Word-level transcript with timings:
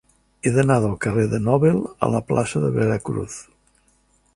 He 0.49 0.53
d'anar 0.55 0.77
del 0.85 0.95
carrer 1.05 1.27
de 1.35 1.41
Nobel 1.49 1.79
a 2.09 2.13
la 2.17 2.25
plaça 2.31 2.67
de 2.67 2.75
Veracruz. 2.79 3.41